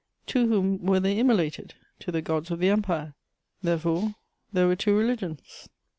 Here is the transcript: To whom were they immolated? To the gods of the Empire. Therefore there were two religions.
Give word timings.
To 0.25 0.47
whom 0.47 0.83
were 0.83 0.99
they 0.99 1.19
immolated? 1.19 1.75
To 1.99 2.11
the 2.11 2.23
gods 2.23 2.49
of 2.49 2.57
the 2.57 2.69
Empire. 2.69 3.13
Therefore 3.61 4.15
there 4.51 4.65
were 4.65 4.75
two 4.75 4.95
religions. 4.97 5.69